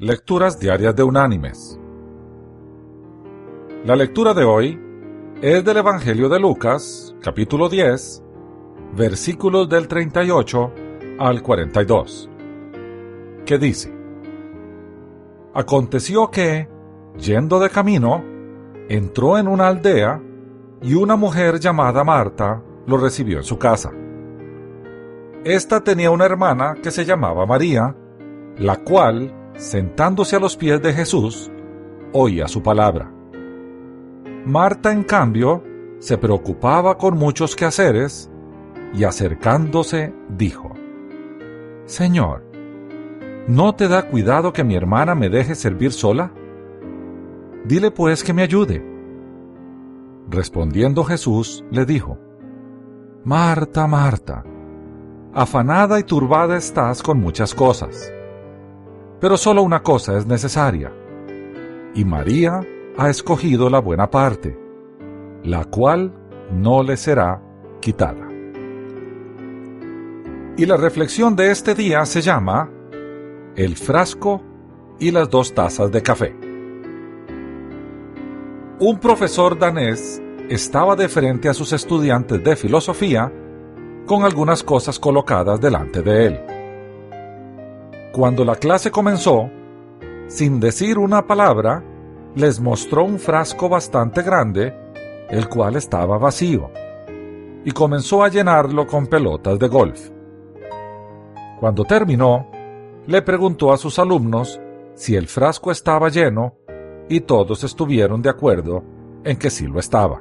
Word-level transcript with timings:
Lecturas 0.00 0.60
Diarias 0.60 0.94
de 0.94 1.02
Unánimes. 1.02 1.76
La 3.84 3.96
lectura 3.96 4.32
de 4.32 4.44
hoy 4.44 4.80
es 5.42 5.64
del 5.64 5.78
Evangelio 5.78 6.28
de 6.28 6.38
Lucas, 6.38 7.16
capítulo 7.20 7.68
10, 7.68 8.22
versículos 8.96 9.68
del 9.68 9.88
38 9.88 10.72
al 11.18 11.42
42, 11.42 12.30
que 13.44 13.58
dice, 13.58 13.92
Aconteció 15.52 16.30
que, 16.30 16.68
yendo 17.18 17.58
de 17.58 17.68
camino, 17.68 18.22
entró 18.88 19.36
en 19.36 19.48
una 19.48 19.66
aldea 19.66 20.22
y 20.80 20.94
una 20.94 21.16
mujer 21.16 21.58
llamada 21.58 22.04
Marta 22.04 22.62
lo 22.86 22.98
recibió 22.98 23.38
en 23.38 23.44
su 23.44 23.58
casa. 23.58 23.90
Esta 25.42 25.82
tenía 25.82 26.12
una 26.12 26.26
hermana 26.26 26.76
que 26.80 26.92
se 26.92 27.04
llamaba 27.04 27.46
María, 27.46 27.96
la 28.58 28.76
cual 28.76 29.34
sentándose 29.58 30.36
a 30.36 30.38
los 30.38 30.56
pies 30.56 30.80
de 30.80 30.92
Jesús, 30.92 31.50
oía 32.12 32.46
su 32.46 32.62
palabra. 32.62 33.12
Marta, 34.46 34.92
en 34.92 35.02
cambio, 35.02 35.62
se 35.98 36.16
preocupaba 36.16 36.96
con 36.96 37.18
muchos 37.18 37.56
quehaceres 37.56 38.30
y 38.94 39.04
acercándose 39.04 40.14
dijo, 40.28 40.72
Señor, 41.86 42.44
¿no 43.48 43.74
te 43.74 43.88
da 43.88 44.08
cuidado 44.08 44.52
que 44.52 44.64
mi 44.64 44.76
hermana 44.76 45.14
me 45.16 45.28
deje 45.28 45.56
servir 45.56 45.92
sola? 45.92 46.32
Dile 47.64 47.90
pues 47.90 48.22
que 48.22 48.32
me 48.32 48.42
ayude. 48.42 48.82
Respondiendo 50.30 51.02
Jesús, 51.02 51.64
le 51.70 51.84
dijo, 51.84 52.16
Marta, 53.24 53.88
Marta, 53.88 54.44
afanada 55.34 55.98
y 55.98 56.04
turbada 56.04 56.56
estás 56.56 57.02
con 57.02 57.18
muchas 57.18 57.54
cosas 57.54 58.12
pero 59.20 59.36
solo 59.36 59.62
una 59.62 59.82
cosa 59.82 60.16
es 60.16 60.26
necesaria. 60.26 60.92
Y 61.94 62.04
María 62.04 62.60
ha 62.96 63.08
escogido 63.08 63.70
la 63.70 63.80
buena 63.80 64.10
parte, 64.10 64.58
la 65.44 65.64
cual 65.64 66.12
no 66.52 66.82
le 66.82 66.96
será 66.96 67.42
quitada. 67.80 68.28
Y 70.56 70.66
la 70.66 70.76
reflexión 70.76 71.36
de 71.36 71.50
este 71.50 71.74
día 71.74 72.04
se 72.04 72.20
llama 72.20 72.70
El 73.54 73.76
frasco 73.76 74.42
y 74.98 75.10
las 75.10 75.30
dos 75.30 75.54
tazas 75.54 75.90
de 75.92 76.02
café. 76.02 76.34
Un 78.80 78.98
profesor 79.00 79.58
danés 79.58 80.22
estaba 80.48 80.96
de 80.96 81.08
frente 81.08 81.48
a 81.48 81.54
sus 81.54 81.72
estudiantes 81.72 82.42
de 82.42 82.56
filosofía 82.56 83.32
con 84.06 84.24
algunas 84.24 84.62
cosas 84.62 84.98
colocadas 84.98 85.60
delante 85.60 86.02
de 86.02 86.26
él. 86.26 86.57
Cuando 88.18 88.44
la 88.44 88.56
clase 88.56 88.90
comenzó, 88.90 89.48
sin 90.26 90.58
decir 90.58 90.98
una 90.98 91.24
palabra, 91.24 91.84
les 92.34 92.58
mostró 92.58 93.04
un 93.04 93.20
frasco 93.20 93.68
bastante 93.68 94.22
grande, 94.22 94.74
el 95.30 95.48
cual 95.48 95.76
estaba 95.76 96.18
vacío, 96.18 96.68
y 97.64 97.70
comenzó 97.70 98.24
a 98.24 98.28
llenarlo 98.28 98.88
con 98.88 99.06
pelotas 99.06 99.56
de 99.60 99.68
golf. 99.68 100.10
Cuando 101.60 101.84
terminó, 101.84 102.50
le 103.06 103.22
preguntó 103.22 103.72
a 103.72 103.76
sus 103.76 104.00
alumnos 104.00 104.60
si 104.96 105.14
el 105.14 105.28
frasco 105.28 105.70
estaba 105.70 106.08
lleno 106.08 106.56
y 107.08 107.20
todos 107.20 107.62
estuvieron 107.62 108.20
de 108.20 108.30
acuerdo 108.30 108.82
en 109.22 109.36
que 109.36 109.48
sí 109.48 109.68
lo 109.68 109.78
estaba. 109.78 110.20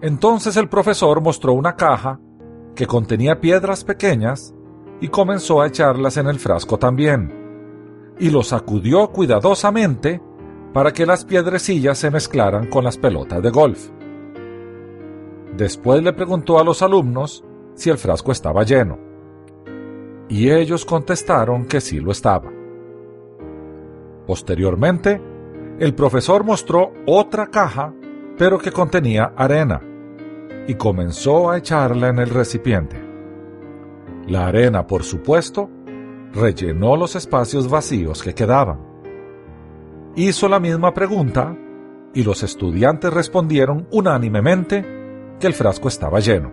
Entonces 0.00 0.56
el 0.56 0.70
profesor 0.70 1.20
mostró 1.20 1.52
una 1.52 1.76
caja 1.76 2.18
que 2.74 2.86
contenía 2.86 3.42
piedras 3.42 3.84
pequeñas 3.84 4.53
y 5.04 5.08
comenzó 5.08 5.60
a 5.60 5.66
echarlas 5.66 6.16
en 6.16 6.28
el 6.28 6.38
frasco 6.38 6.78
también, 6.78 7.30
y 8.18 8.30
lo 8.30 8.42
sacudió 8.42 9.08
cuidadosamente 9.08 10.22
para 10.72 10.94
que 10.94 11.04
las 11.04 11.26
piedrecillas 11.26 11.98
se 11.98 12.10
mezclaran 12.10 12.70
con 12.70 12.84
las 12.84 12.96
pelotas 12.96 13.42
de 13.42 13.50
golf. 13.50 13.90
Después 15.58 16.02
le 16.02 16.14
preguntó 16.14 16.58
a 16.58 16.64
los 16.64 16.80
alumnos 16.80 17.44
si 17.74 17.90
el 17.90 17.98
frasco 17.98 18.32
estaba 18.32 18.62
lleno, 18.62 18.98
y 20.30 20.50
ellos 20.50 20.86
contestaron 20.86 21.66
que 21.66 21.82
sí 21.82 22.00
lo 22.00 22.10
estaba. 22.10 22.50
Posteriormente, 24.26 25.20
el 25.80 25.94
profesor 25.94 26.44
mostró 26.44 26.94
otra 27.04 27.48
caja, 27.48 27.92
pero 28.38 28.56
que 28.56 28.72
contenía 28.72 29.34
arena, 29.36 29.82
y 30.66 30.76
comenzó 30.76 31.50
a 31.50 31.58
echarla 31.58 32.08
en 32.08 32.20
el 32.20 32.30
recipiente. 32.30 33.03
La 34.26 34.46
arena, 34.46 34.86
por 34.86 35.02
supuesto, 35.02 35.68
rellenó 36.32 36.96
los 36.96 37.14
espacios 37.14 37.68
vacíos 37.68 38.22
que 38.22 38.34
quedaban. 38.34 38.80
Hizo 40.16 40.48
la 40.48 40.60
misma 40.60 40.94
pregunta 40.94 41.56
y 42.14 42.22
los 42.22 42.42
estudiantes 42.42 43.12
respondieron 43.12 43.86
unánimemente 43.90 44.84
que 45.38 45.46
el 45.46 45.54
frasco 45.54 45.88
estaba 45.88 46.20
lleno. 46.20 46.52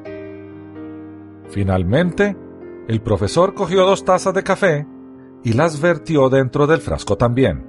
Finalmente, 1.50 2.36
el 2.88 3.02
profesor 3.02 3.54
cogió 3.54 3.86
dos 3.86 4.04
tazas 4.04 4.34
de 4.34 4.44
café 4.44 4.88
y 5.44 5.54
las 5.54 5.80
vertió 5.80 6.30
dentro 6.30 6.68
del 6.68 6.82
frasco 6.82 7.18
también. 7.18 7.66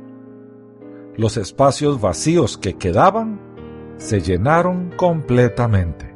Los 1.17 1.37
espacios 1.37 2.01
vacíos 2.01 2.57
que 2.57 2.75
quedaban 2.75 3.41
se 3.99 4.21
llenaron 4.21 4.91
completamente. 4.97 6.15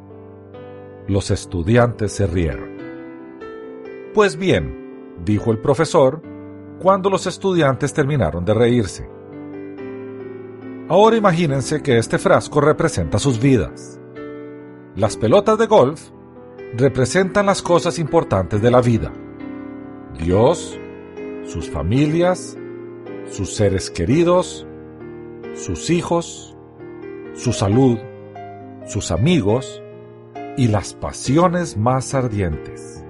Los 1.06 1.30
estudiantes 1.30 2.12
se 2.12 2.26
rieron. 2.26 2.75
Pues 4.16 4.38
bien, 4.38 5.18
dijo 5.26 5.50
el 5.50 5.58
profesor, 5.58 6.22
cuando 6.78 7.10
los 7.10 7.26
estudiantes 7.26 7.92
terminaron 7.92 8.46
de 8.46 8.54
reírse. 8.54 9.06
Ahora 10.88 11.18
imagínense 11.18 11.82
que 11.82 11.98
este 11.98 12.16
frasco 12.16 12.62
representa 12.62 13.18
sus 13.18 13.38
vidas. 13.38 14.00
Las 14.94 15.18
pelotas 15.18 15.58
de 15.58 15.66
golf 15.66 16.00
representan 16.78 17.44
las 17.44 17.60
cosas 17.60 17.98
importantes 17.98 18.62
de 18.62 18.70
la 18.70 18.80
vida. 18.80 19.12
Dios, 20.18 20.80
sus 21.44 21.68
familias, 21.68 22.56
sus 23.28 23.54
seres 23.54 23.90
queridos, 23.90 24.66
sus 25.54 25.90
hijos, 25.90 26.56
su 27.34 27.52
salud, 27.52 27.98
sus 28.86 29.10
amigos 29.10 29.82
y 30.56 30.68
las 30.68 30.94
pasiones 30.94 31.76
más 31.76 32.14
ardientes 32.14 33.05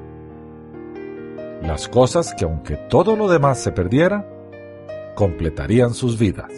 las 1.63 1.89
cosas 1.89 2.35
que 2.35 2.45
aunque 2.45 2.77
todo 2.77 3.17
lo 3.17 3.29
demás 3.29 3.59
se 3.59 3.73
perdiera, 3.73 4.29
completarían 5.15 5.95
sus 5.95 6.19
vidas. 6.19 6.53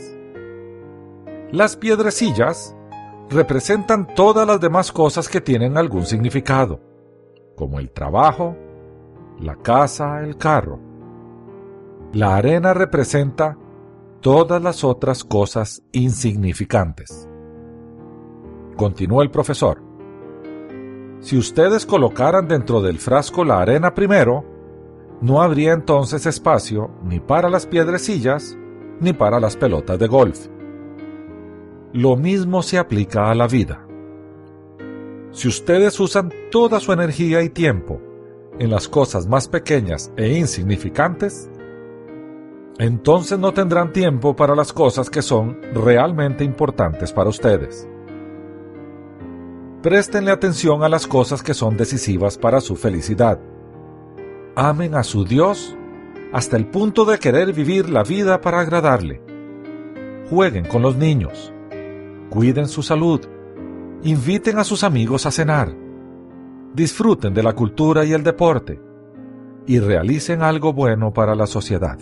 Las 1.51 1.77
piedrecillas 1.77 2.77
representan 3.31 4.15
todas 4.15 4.47
las 4.47 4.61
demás 4.61 4.93
cosas 4.93 5.29
que 5.29 5.41
tienen 5.41 5.77
algún 5.77 6.05
significado, 6.05 6.81
como 7.57 7.79
el 7.79 7.91
trabajo, 7.91 8.57
la 9.41 9.57
casa, 9.57 10.21
el 10.23 10.37
carro. 10.37 10.81
La 12.13 12.37
arena 12.37 12.75
representa 12.75 13.57
todas 14.21 14.63
las 14.63 14.83
otras 14.83 15.25
cosas 15.25 15.83
insignificantes. 15.93 17.29
Continuó 18.77 19.23
el 19.23 19.31
profesor. 19.31 19.83
Si 21.21 21.37
ustedes 21.37 21.85
colocaran 21.85 22.49
dentro 22.49 22.81
del 22.81 22.99
frasco 22.99 23.45
la 23.45 23.61
arena 23.61 23.95
primero, 23.95 24.58
no 25.21 25.43
habría 25.43 25.73
entonces 25.73 26.27
espacio 26.27 26.91
ni 27.03 27.19
para 27.19 27.51
las 27.51 27.67
piedrecillas 27.67 28.57
ni 29.01 29.13
para 29.13 29.41
las 29.41 29.57
pelotas 29.57 29.99
de 29.99 30.07
golf. 30.07 30.47
Lo 31.93 32.17
mismo 32.17 32.63
se 32.63 32.79
aplica 32.79 33.31
a 33.31 33.35
la 33.35 33.47
vida. 33.47 33.85
Si 35.33 35.49
ustedes 35.49 35.99
usan 36.01 36.33
toda 36.51 36.81
su 36.81 36.93
energía 36.93 37.43
y 37.43 37.49
tiempo 37.49 38.01
en 38.59 38.71
las 38.71 38.89
cosas 38.89 39.27
más 39.27 39.49
pequeñas 39.49 40.13
e 40.17 40.39
insignificantes, 40.39 41.51
entonces 42.79 43.39
no 43.39 43.53
tendrán 43.53 43.93
tiempo 43.93 44.37
para 44.37 44.55
las 44.55 44.73
cosas 44.73 45.11
que 45.11 45.23
son 45.23 45.61
realmente 45.75 46.45
importantes 46.45 47.13
para 47.13 47.31
ustedes. 47.31 47.89
Préstenle 49.83 50.31
atención 50.31 50.83
a 50.83 50.89
las 50.89 51.07
cosas 51.07 51.43
que 51.43 51.55
son 51.55 51.77
decisivas 51.77 52.37
para 52.39 52.61
su 52.61 52.77
felicidad 52.77 53.41
amen 54.59 54.97
a 54.97 55.05
su 55.05 55.25
Dios 55.25 55.77
hasta 56.33 56.57
el 56.57 56.67
punto 56.67 57.05
de 57.05 57.19
querer 57.21 57.53
vivir 57.53 57.89
la 57.89 58.03
vida 58.03 58.41
para 58.41 58.59
agradarle. 58.59 59.23
Jueguen 60.29 60.65
con 60.65 60.83
los 60.83 60.97
niños, 60.97 61.53
cuiden 62.29 62.67
su 62.67 62.83
salud, 62.83 63.21
inviten 64.03 64.59
a 64.59 64.65
sus 64.65 64.83
amigos 64.83 65.27
a 65.27 65.31
cenar, 65.31 65.73
disfruten 66.75 67.35
de 67.35 67.43
la 67.45 67.53
cultura 67.53 68.05
y 68.05 68.13
el 68.13 68.25
deporte 68.25 68.81
y 69.65 69.79
realicen 69.79 70.43
algo 70.43 70.73
bueno 70.73 71.13
para 71.13 71.37
la 71.37 71.47
sociedad. 71.47 71.97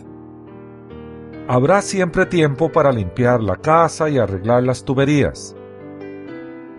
Habrá 1.48 1.82
siempre 1.82 2.24
tiempo 2.24 2.72
para 2.72 2.90
limpiar 2.90 3.42
la 3.42 3.56
casa 3.56 4.08
y 4.08 4.16
arreglar 4.16 4.62
las 4.62 4.82
tuberías. 4.82 5.54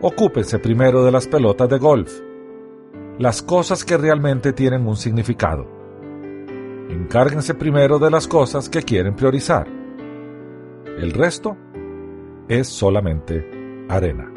Ocúpense 0.01 0.57
primero 0.57 1.05
de 1.05 1.11
las 1.11 1.27
pelotas 1.27 1.69
de 1.69 1.77
golf 1.77 2.26
las 3.19 3.41
cosas 3.41 3.83
que 3.83 3.97
realmente 3.97 4.53
tienen 4.53 4.87
un 4.87 4.95
significado. 4.95 5.65
Encárguense 6.89 7.55
primero 7.55 7.97
de 7.97 8.11
las 8.11 8.27
cosas 8.27 8.69
que 8.69 8.83
quieren 8.83 9.15
priorizar. 9.15 9.67
El 10.97 11.11
resto 11.11 11.57
es 12.47 12.67
solamente 12.67 13.85
arena. 13.89 14.31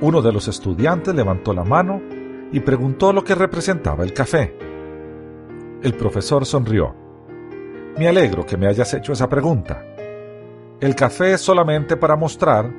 Uno 0.00 0.22
de 0.22 0.32
los 0.32 0.48
estudiantes 0.48 1.14
levantó 1.14 1.52
la 1.52 1.64
mano 1.64 2.00
y 2.50 2.60
preguntó 2.60 3.12
lo 3.12 3.24
que 3.24 3.34
representaba 3.34 4.02
el 4.02 4.12
café. 4.12 4.56
El 5.82 5.94
profesor 5.94 6.46
sonrió. 6.46 6.94
Me 7.98 8.08
alegro 8.08 8.44
que 8.44 8.56
me 8.56 8.66
hayas 8.66 8.92
hecho 8.94 9.12
esa 9.12 9.28
pregunta. 9.28 9.84
El 10.80 10.94
café 10.94 11.34
es 11.34 11.40
solamente 11.40 11.96
para 11.96 12.16
mostrar 12.16 12.70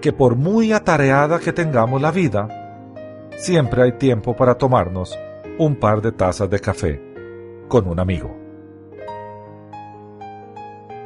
que 0.00 0.12
por 0.12 0.36
muy 0.36 0.72
atareada 0.72 1.38
que 1.38 1.52
tengamos 1.52 2.00
la 2.00 2.10
vida, 2.10 2.59
siempre 3.36 3.82
hay 3.82 3.92
tiempo 3.92 4.34
para 4.36 4.56
tomarnos 4.56 5.18
un 5.58 5.76
par 5.76 6.00
de 6.00 6.12
tazas 6.12 6.48
de 6.48 6.60
café 6.60 7.00
con 7.68 7.86
un 7.86 8.00
amigo. 8.00 8.36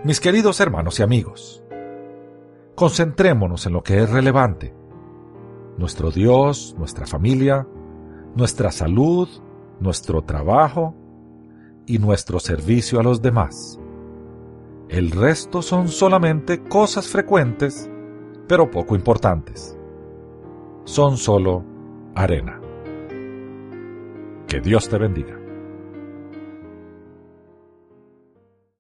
Mis 0.05 0.21
queridos 0.21 0.61
hermanos 0.61 1.00
y 1.00 1.03
amigos, 1.03 1.65
concentrémonos 2.75 3.67
en 3.67 3.73
lo 3.73 3.82
que 3.82 4.03
es 4.03 4.11
relevante. 4.11 4.75
Nuestro 5.79 6.11
Dios, 6.11 6.75
nuestra 6.79 7.06
familia, 7.06 7.67
nuestra 8.37 8.70
salud, 8.70 9.29
nuestro 9.81 10.23
trabajo 10.23 10.94
y 11.87 11.99
nuestro 11.99 12.38
servicio 12.38 13.00
a 13.00 13.03
los 13.03 13.23
demás. 13.23 13.81
El 14.88 15.11
resto 15.11 15.62
son 15.62 15.88
solamente 15.88 16.62
cosas 16.62 17.09
frecuentes, 17.09 17.91
pero 18.47 18.70
poco 18.70 18.94
importantes. 18.94 19.77
Son 20.85 21.17
solo 21.17 21.65
arena. 22.15 22.61
Que 24.47 24.61
Dios 24.61 24.89
te 24.89 24.99
bendiga. 24.99 25.44